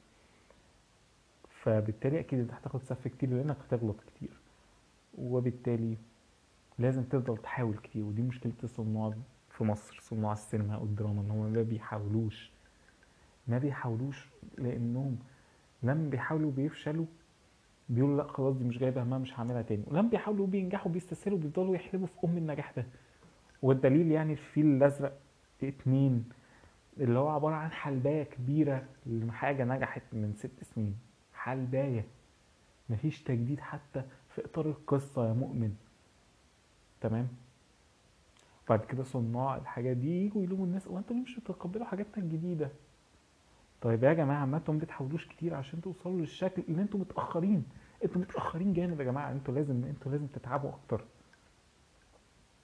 فبالتالي 1.49 2.19
أكيد 2.19 2.39
أنت 2.39 2.51
هتاخد 2.53 2.83
سف 2.83 3.07
كتير 3.07 3.29
لأنك 3.29 3.57
هتغلط 3.67 3.95
كتير. 4.07 4.29
وبالتالي 5.17 5.97
لازم 6.79 7.03
تفضل 7.03 7.37
تحاول 7.37 7.77
كتير 7.77 8.03
ودي 8.03 8.21
مشكلة 8.21 8.53
الصناع 8.63 9.13
في 9.49 9.63
مصر 9.63 9.99
صناع 10.01 10.31
السينما 10.31 10.77
والدراما 10.77 11.21
إن 11.21 11.31
هم 11.31 11.53
ما 11.53 11.61
بيحاولوش. 11.61 12.51
ما 13.47 13.57
بيحاولوش 13.57 14.29
لأنهم 14.57 15.17
لما 15.83 16.09
بيحاولوا 16.09 16.51
بيفشلوا 16.51 17.05
بيقولوا 17.89 18.17
لأ 18.17 18.27
خلاص 18.27 18.55
دي 18.55 18.63
مش 18.63 18.77
جايبة 18.77 19.03
همها 19.03 19.17
مش 19.17 19.39
هعملها 19.39 19.61
تاني. 19.61 19.83
ولما 19.87 20.09
بيحاولوا 20.09 20.47
بينجحوا 20.47 20.91
بيستسهلوا 20.91 21.37
بيفضلوا 21.39 21.75
يحلبوا 21.75 22.07
في 22.07 22.13
أم 22.27 22.37
النجاح 22.37 22.71
ده. 22.77 22.85
والدليل 23.61 24.11
يعني 24.11 24.31
الفيل 24.33 24.65
الأزرق 24.65 25.19
اتنين 25.63 26.29
اللي 26.99 27.19
هو 27.19 27.27
عبارة 27.29 27.55
عن 27.55 27.71
حلباية 27.71 28.23
كبيرة 28.23 28.85
لحاجة 29.05 29.63
نجحت 29.63 30.01
من 30.13 30.33
ست 30.33 30.63
سنين. 30.63 30.95
حلباية. 31.33 32.05
مفيش 32.89 33.23
تجديد 33.23 33.59
حتى 33.59 34.03
في 34.29 34.45
إطار 34.45 34.65
القصة 34.65 35.27
يا 35.27 35.33
مؤمن. 35.33 35.75
تمام؟ 37.03 37.27
بعد 38.69 38.85
كده 38.85 39.03
صناع 39.03 39.57
الحاجة 39.57 39.93
دي 39.93 40.25
يجوا 40.25 40.43
يلوموا 40.43 40.65
الناس 40.65 40.87
وانتوا 40.87 41.15
مش 41.15 41.39
بتتقبلوا 41.39 41.85
حاجاتنا 41.85 42.23
الجديدة؟ 42.23 42.69
طيب 43.81 44.03
يا 44.03 44.13
جماعة 44.13 44.45
ما 44.45 44.57
أنتوا 44.57 44.73
ما 44.73 44.79
بتحاولوش 44.79 45.27
كتير 45.27 45.53
عشان 45.55 45.81
توصلوا 45.81 46.19
للشكل 46.19 46.63
اللي 46.69 46.81
أنتوا 46.81 46.99
متأخرين. 46.99 47.65
أنتوا 48.03 48.21
متأخرين 48.21 48.73
جامد 48.73 48.99
يا 48.99 49.03
جماعة. 49.05 49.31
أنتوا 49.31 49.53
لازم 49.53 49.83
أنتوا 49.83 50.11
لازم 50.11 50.27
تتعبوا 50.27 50.69
أكتر. 50.69 51.05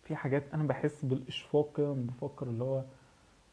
في 0.04 0.16
حاجات 0.16 0.44
أنا 0.54 0.64
بحس 0.64 1.06
بالإشفاق 1.06 1.78
كده 1.78 1.92
بفكر 1.94 2.48
اللي 2.48 2.64
هو 2.64 2.84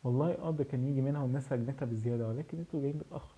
والله 0.04 0.32
آه 0.38 0.50
ده 0.50 0.64
كان 0.64 0.84
يجي 0.84 1.00
منها 1.00 1.22
والناس 1.22 1.52
هجمتها 1.52 1.86
بزيادة 1.86 2.28
ولكن 2.28 2.58
أنتوا 2.58 2.80
جايين 2.80 2.96
متأخر. 2.96 3.36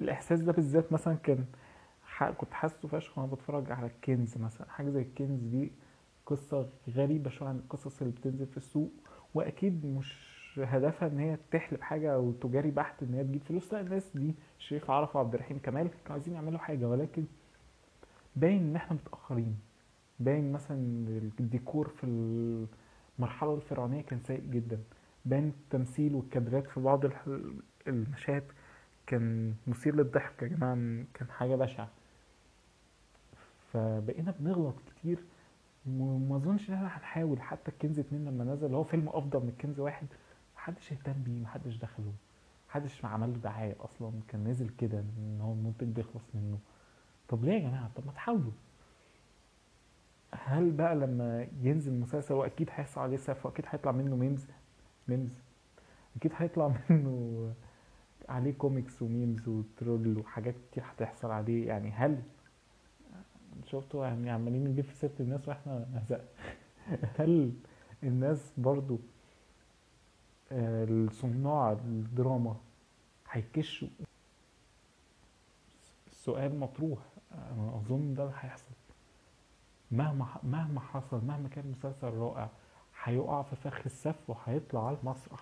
الإحساس 0.00 0.40
ده 0.40 0.52
بالذات 0.52 0.92
مثلا 0.92 1.14
كان. 1.14 1.44
كنت 2.38 2.52
حاسه 2.54 2.88
فشخ 2.88 3.18
وأنا 3.18 3.32
بتفرج 3.32 3.72
على 3.72 3.86
الكنز 3.86 4.38
مثلا. 4.38 4.68
حاجة 4.70 4.88
زي 4.90 5.02
الكنز 5.02 5.40
دي 5.42 5.72
قصة 6.26 6.68
غريبة 6.90 7.30
شوية 7.30 7.48
عن 7.48 7.56
القصص 7.56 8.00
اللي 8.02 8.12
بتنزل 8.14 8.46
في 8.46 8.56
السوق 8.56 8.90
وأكيد 9.34 9.86
مش 9.86 10.32
هدفها 10.58 11.08
إن 11.08 11.18
هي 11.18 11.38
تحلب 11.50 11.80
حاجة 11.80 12.14
أو 12.14 12.32
تجاري 12.32 12.70
بحت 12.70 13.02
إن 13.02 13.14
هي 13.14 13.24
تجيب 13.24 13.42
فلوس. 13.42 13.72
لا 13.72 13.80
الناس 13.80 14.16
دي 14.16 14.34
شريف 14.58 14.90
عرفة 14.90 15.16
وعبد 15.16 15.34
الرحيم 15.34 15.58
كمال 15.58 15.88
كانوا 15.88 16.12
عايزين 16.12 16.34
يعملوا 16.34 16.58
حاجة 16.58 16.88
ولكن 16.88 17.24
باين 18.36 18.58
إن 18.62 18.76
إحنا 18.76 18.96
متأخرين. 18.96 19.56
باين 20.20 20.52
مثلا 20.52 20.76
الديكور 21.40 21.88
في 21.88 22.04
المرحلة 23.18 23.54
الفرعونية 23.54 24.02
كان 24.02 24.20
سيء 24.20 24.40
جدا. 24.40 24.80
باين 25.24 25.48
التمثيل 25.48 26.14
والكادرات 26.14 26.66
في 26.66 26.80
بعض 26.80 27.04
المشاهد 27.88 28.44
كان 29.06 29.54
مثير 29.66 29.96
للضحك 29.96 30.42
يا 30.42 30.48
جماعة 30.48 30.74
كان 31.14 31.28
حاجة 31.30 31.56
بشعة. 31.56 31.88
فبقينا 33.72 34.34
بنغلط 34.40 34.74
كتير. 34.86 35.18
وما 35.86 36.36
أظنش 36.36 36.68
إن 36.70 36.74
إحنا 36.74 36.86
هنحاول. 36.98 37.42
حتى 37.42 37.70
الكنز 37.70 37.98
اتنين 37.98 38.24
لما 38.24 38.44
نزل 38.44 38.66
اللي 38.66 38.76
هو 38.76 38.84
فيلم 38.84 39.08
أفضل 39.08 39.40
من 39.40 39.48
الكنز 39.48 39.80
واحد 39.80 40.06
محدش 40.56 40.92
اهتم 40.92 41.12
بيه 41.12 41.40
محدش 41.40 41.76
دخله. 41.76 42.12
محدش 42.68 43.04
عمل 43.04 43.32
له 43.32 43.38
دعاية 43.38 43.76
أصلا. 43.80 44.12
كان 44.28 44.44
نازل 44.44 44.68
كده 44.68 44.98
إن 44.98 45.38
هو 45.40 45.52
المنتج 45.52 45.86
بيخلص 45.86 46.24
منه. 46.34 46.58
طب 47.28 47.44
ليه 47.44 47.52
يا 47.52 47.58
جماعة؟ 47.68 47.90
طب 47.96 48.06
ما 48.06 48.12
تحاولوا. 48.12 48.52
هل 50.34 50.70
بقى 50.70 50.96
لما 50.96 51.46
ينزل 51.62 51.92
مسلسل 52.00 52.34
واكيد 52.34 52.68
هيحصل 52.72 53.00
عليه 53.00 53.16
سف 53.16 53.46
واكيد 53.46 53.64
هيطلع 53.68 53.92
منه 53.92 54.16
memes؟ 54.16 54.46
memes. 55.08 55.38
أكيد 56.16 56.32
هيطلع 56.36 56.74
منه 56.90 57.52
عليه 58.28 58.52
comics 58.52 59.02
و 59.02 59.10
memes 59.10 59.48
و 59.48 59.60
troll 59.60 60.18
وحاجات 60.18 60.54
كتير 60.70 60.84
هتحصل 60.86 61.30
عليه. 61.30 61.68
يعني 61.68 61.90
هل 61.90 62.22
شفتوا 63.72 64.06
يعني 64.06 64.30
عمالين 64.30 64.64
نجيب 64.64 64.84
في 64.84 64.94
سيرة 64.94 65.12
الناس 65.20 65.48
وإحنا 65.48 65.86
هل 67.18 67.52
الناس 68.02 68.52
برضو 68.58 68.98
آه، 70.52 71.06
صناع 71.10 71.72
الدراما 71.72 72.56
هيكشوا 73.30 73.88
السؤال 76.06 76.58
مطروح. 76.58 76.98
أنا 77.32 77.76
أظن 77.76 78.14
ده 78.14 78.22
اللي 78.22 78.34
هيحصل. 78.40 78.72
مهما 79.90 80.26
مهما 80.42 80.80
حصل 80.80 81.24
مهما 81.24 81.48
كان 81.48 81.70
مسلسل 81.70 82.08
رائع 82.14 82.50
هيقع 83.02 83.42
في 83.42 83.56
فخ 83.56 83.80
السف 83.86 84.30
وهيطلع 84.30 84.86
على 84.86 84.96
المسرح. 85.02 85.40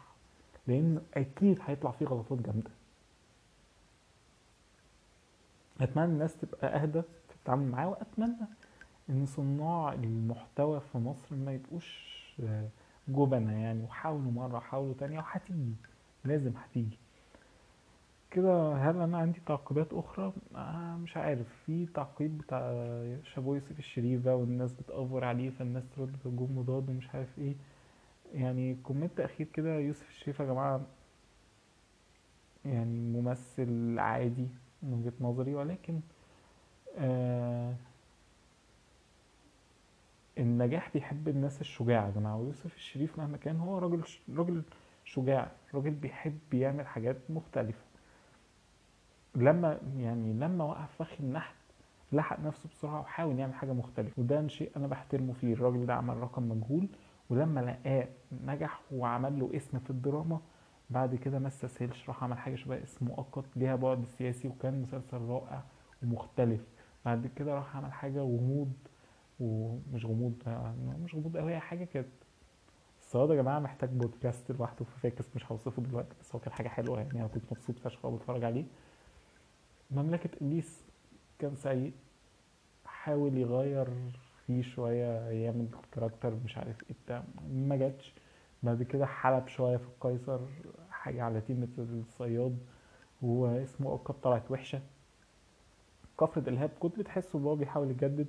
لأن 0.67 1.03
أكيد 1.15 1.59
هيطلع 1.67 1.91
فيه 1.91 2.07
غلطات 2.07 2.39
جامدة. 2.39 2.71
أتمنى 5.81 6.05
الناس 6.05 6.37
تبقى 6.37 6.67
أهدى. 6.83 7.03
في 7.41 7.47
التعامل 7.47 7.71
معاه 7.71 7.89
وأتمنى 7.89 8.47
إن 9.11 9.27
صناع 9.27 9.93
المحتوى 9.93 10.81
في 10.81 10.99
مصر 10.99 11.37
ما 11.37 11.53
يبقوش 11.53 12.11
آه، 12.43 12.69
جبنة 13.09 13.53
يعني. 13.63 13.83
وحاولوا 13.85 14.33
مرة 14.33 14.59
حاولوا 14.59 14.95
تانية 14.99 15.19
وهتيجي 15.19 15.75
لازم 16.25 16.53
هتيجي. 16.57 16.99
كده 18.31 18.73
هل 18.75 19.01
أنا 19.01 19.19
عندي 19.19 19.41
تعقيبات 19.47 19.93
أخرى؟ 19.93 20.33
آه 20.57 20.97
مش 20.97 21.17
عارف. 21.17 21.47
في 21.67 21.87
تعقيب 21.87 22.39
بتاع 22.39 22.61
شابو 23.35 23.55
يوسف 23.55 23.79
الشريف 23.79 24.25
بقى 24.25 24.39
والناس 24.39 24.73
بتأفور 24.73 25.25
عليه 25.25 25.51
فالناس 25.51 25.85
ترد 25.97 26.17
هجوم 26.27 26.59
مضاد 26.59 26.91
ومش 26.91 27.09
عارف 27.15 27.39
إيه. 27.39 27.55
يعني 28.35 28.75
كومنت 28.83 29.21
أخير 29.21 29.47
كده 29.53 29.79
يوسف 29.79 30.09
الشريف 30.11 30.41
يا 30.41 30.45
جماعة 30.45 30.81
يعني 32.65 32.99
ممثل 33.01 33.99
عادي 33.99 34.49
من 34.83 34.93
وجهة 34.93 35.13
نظري 35.21 35.55
ولكن 35.55 36.01
النجاح 40.39 40.91
بيحب 40.95 41.29
الناس 41.29 41.61
الشجاعة 41.61 42.07
يا 42.07 42.11
جماعة 42.11 42.37
ويوسف 42.37 42.77
الشريف 42.77 43.19
مهما 43.19 43.37
كان 43.37 43.57
هو 43.61 43.79
راجل 43.79 44.03
راجل 44.37 44.63
شجاع 45.05 45.51
راجل 45.75 45.91
بيحب 45.91 46.39
يعمل 46.55 46.87
حاجات 46.87 47.17
مختلفة. 47.31 47.85
لما 49.35 49.79
يعني 49.99 50.33
لما 50.33 50.65
وقف 50.65 50.95
فخ 50.99 51.13
النحت 51.21 51.55
لحق 52.13 52.41
نفسه 52.41 52.69
بسرعة 52.69 53.01
وحاول 53.01 53.39
يعمل 53.39 53.55
حاجة 53.55 53.73
مختلفة. 53.73 54.23
وده 54.23 54.49
شيء 54.49 54.71
أنا 54.77 54.87
بحترمه 54.87 55.33
فيه. 55.33 55.53
الراجل 55.53 55.87
ده 55.87 55.95
عمل 55.95 56.17
رقم 56.17 56.43
مجهول 56.49 56.89
ولما 57.31 57.61
لقاه 57.61 58.09
نجح 58.45 58.81
وعمل 58.93 59.39
له 59.41 59.51
اسم 59.57 59.79
في 59.79 59.91
الدراما 59.91 60.41
بعد 60.91 61.15
كده 61.15 61.39
ما 61.39 61.49
استسهلش 61.49 62.09
راح 62.09 62.25
عمل 62.25 62.39
حاجة 62.39 62.55
شبه 62.55 62.83
اسم 62.83 63.07
مؤقت 63.07 63.45
ليها 63.57 63.77
بعد 63.77 64.05
سياسي 64.05 64.49
وكان 64.49 64.83
مسلسل 64.83 65.19
رائع 65.21 65.63
ومختلف. 66.03 66.61
بعد 67.05 67.27
كده 67.27 67.55
راح 67.55 67.77
عمل 67.77 67.93
حاجة 67.93 68.21
غموض 68.21 68.73
ومش 69.41 70.05
غموض 70.05 70.35
مش 71.05 71.15
غموض 71.15 71.37
قوي 71.37 71.59
حاجة 71.59 71.85
كده. 71.85 72.07
الصياد 73.01 73.31
يا 73.31 73.35
جماعة 73.35 73.59
محتاج 73.59 73.91
بودكاست 73.91 74.51
لوحده 74.53 74.85
في 74.85 75.01
فاكس 75.01 75.37
مش 75.37 75.53
هوصفه 75.53 75.83
دلوقتي 75.83 76.17
بس 76.21 76.35
هو 76.35 76.41
كان 76.41 76.53
حاجة 76.53 76.69
حلوة 76.69 76.99
يعني 77.01 77.21
أنا 77.21 77.27
كنت 77.29 77.45
مبسوط 77.53 77.79
فشخ 77.79 78.05
وأنا 78.05 78.17
بتفرج 78.17 78.45
عليه. 78.45 78.65
مملكة 79.91 80.31
إبليس 80.43 80.85
كان 81.39 81.57
سيء 81.57 81.93
حاول 82.85 83.39
يغير 83.39 83.89
فيه 84.47 84.63
شوية 84.63 85.29
يعمل 85.31 85.69
character 85.93 86.35
مش 86.45 86.59
عارف 86.59 86.83
إيه 86.91 86.97
بتاع 87.05 87.25
ما 87.53 87.77
جاتش. 87.77 88.15
بعد 88.63 88.83
كده 88.83 89.07
حلب 89.07 89.47
شوية 89.49 89.77
في 89.77 89.85
القيصر 89.87 90.41
حاجة 90.91 91.23
على 91.23 91.41
تيمة 91.41 91.69
الصياد 91.79 92.59
واسمه 93.23 93.89
مؤقت 93.91 94.15
طلعت 94.23 94.51
وحشة. 94.51 94.81
كفر 96.21 96.41
الإلهاب 96.41 96.71
كنت 96.81 96.99
بتحسه 96.99 97.39
هو 97.39 97.57
بيحاول 97.57 97.91
يجدد. 97.91 98.27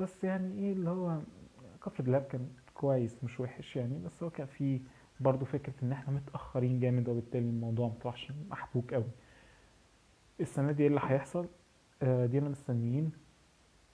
بس 0.00 0.24
يعني 0.24 0.58
إيه 0.58 0.72
اللي 0.72 0.90
هو 0.90 1.18
كفر 1.84 2.02
الإلهاب 2.04 2.22
كان 2.22 2.48
كويس 2.74 3.24
مش 3.24 3.40
وحش 3.40 3.76
يعني 3.76 3.98
بس 3.98 4.22
هو 4.22 4.30
كان 4.30 4.46
فيه 4.46 4.80
برضه 5.20 5.44
فكرة 5.46 5.74
إن 5.82 5.92
إحنا 5.92 6.14
متأخرين 6.14 6.80
جامد 6.80 7.08
وبالتالي 7.08 7.44
الموضوع 7.48 7.88
مطلعش 7.88 8.32
محبوك 8.50 8.94
قوي 8.94 9.04
السنة 10.40 10.72
دي 10.72 10.82
إيه 10.82 10.88
اللي 10.88 11.00
هيحصل؟ 11.04 11.46
آه 12.02 12.26
دينا 12.26 12.48
مستنيين. 12.48 13.12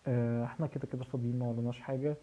آه 0.07 0.45
إحنا 0.45 0.67
كده 0.67 0.87
كده 0.87 1.05
فاضيين 1.05 1.39
ما 1.39 1.47
وراناش 1.47 1.81
حاجة. 1.81 2.17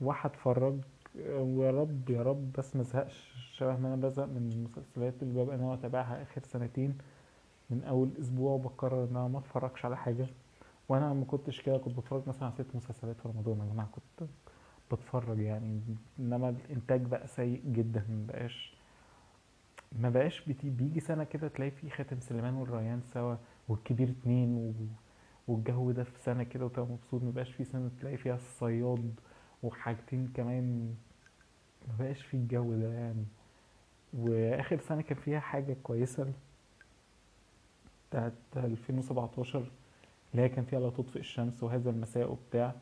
وهتفرج 0.00 0.78
آه 1.20 1.42
ويا 1.42 1.70
رب 1.70 2.10
يا 2.10 2.22
رب 2.22 2.52
بس 2.52 2.76
مزهقش 2.76 3.34
شبه 3.52 3.76
ما 3.76 3.88
أنا 3.94 3.96
بزهق 3.96 4.26
من 4.26 4.52
المسلسلات 4.52 5.22
اللي 5.22 5.44
ببقى 5.44 5.56
أنا 5.56 5.74
أتابعها 5.74 6.22
آخر 6.22 6.42
سنتين. 6.42 6.98
من 7.70 7.84
أول 7.84 8.10
أسبوع 8.20 8.52
وبقرر 8.52 9.04
إن 9.04 9.16
أنا 9.16 9.28
ما 9.28 9.38
أتفرجش 9.38 9.84
على 9.84 9.96
حاجة. 9.96 10.26
وأنا 10.88 11.12
ما 11.12 11.24
كنتش 11.24 11.62
كده 11.62 11.78
كنت 11.78 11.98
بتفرج 11.98 12.22
مثلا 12.28 12.44
على 12.44 12.54
ست 12.54 12.76
مسلسلات 12.76 13.16
في 13.20 13.28
رمضان. 13.28 13.58
يا 13.68 13.72
جماعة 13.72 13.88
كنت 13.92 14.28
بتفرج 14.92 15.38
يعني. 15.38 15.80
إنما 16.18 16.48
الإنتاج 16.48 17.00
بقى 17.02 17.26
سيء 17.26 17.62
جدا 17.66 18.06
ما 19.92 20.08
بقاش 20.10 20.48
بتي 20.48 20.70
بيجي 20.70 21.00
سنة 21.00 21.24
كده 21.24 21.48
تلاقي 21.48 21.70
فيه 21.70 21.88
خاتم 21.90 22.20
سليمان 22.20 22.54
والريان 22.54 23.00
سوا 23.14 23.34
والكبير 23.68 24.08
اتنين 24.10 24.54
و... 24.56 24.72
والجو 25.52 25.90
ده 25.90 26.04
في 26.04 26.18
سنة 26.18 26.42
كده 26.42 26.64
وتبقى 26.64 26.86
مبسوط. 26.86 27.22
ما 27.22 27.30
بقاش 27.30 27.52
فيه 27.52 27.64
سنة 27.64 27.90
تلاقي 28.00 28.16
فيها 28.16 28.34
الصياد 28.34 29.20
وحاجتين 29.62 30.28
كمان. 30.34 30.94
ما 31.88 31.94
بقاش 31.98 32.22
فيه 32.22 32.38
الجو 32.38 32.74
ده 32.74 32.92
يعني. 32.92 33.24
وآخر 34.14 34.78
سنة 34.80 35.00
كان 35.02 35.18
فيها 35.18 35.40
حاجة 35.40 35.76
كويسة 35.82 36.32
بتاعت 38.16 38.32
2017 38.56 39.58
اللي 40.32 40.42
هي 40.42 40.48
كان 40.48 40.64
فيها 40.64 40.80
لا 40.80 40.90
تطفئ 40.90 41.18
الشمس 41.18 41.62
وهذا 41.62 41.90
المساء 41.90 42.32
وبتاع. 42.32 42.74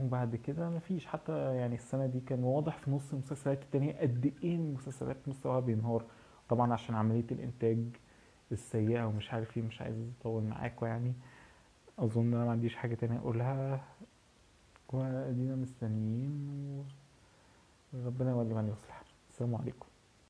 وبعد 0.00 0.36
كده 0.36 0.70
مفيش 0.70 1.06
حتى 1.06 1.54
يعني 1.56 1.74
السنة 1.74 2.06
دي 2.06 2.20
كان 2.20 2.44
واضح 2.44 2.76
في 2.78 2.90
نص 2.90 3.12
المسلسلات 3.12 3.62
التانية 3.62 4.00
قد 4.00 4.32
إيه 4.42 4.54
المسلسلات 4.56 5.16
مستواها 5.26 5.60
بينهار. 5.60 6.04
طبعا 6.48 6.72
عشان 6.72 6.94
عملية 6.94 7.24
الإنتاج 7.30 7.78
السيئة 8.52 9.04
ومش 9.06 9.32
عارف 9.32 9.56
إيه 9.56 9.62
مش 9.62 9.82
عايز 9.82 9.96
أطول 10.20 10.42
معاكوا 10.42 10.88
يعني. 10.88 11.12
أظن 11.98 12.34
أنا 12.34 12.44
ما 12.44 12.50
عنديش 12.50 12.76
حاجة 12.76 12.94
تانية 12.94 13.18
أقولها. 13.18 13.84
وأدينا 14.92 15.56
مستنيين 15.56 16.84
وربنا 17.92 18.30
يولي 18.30 18.54
من 18.54 18.68
يصلح 18.68 19.02
السلام 19.30 19.54
عليكم. 19.54 19.85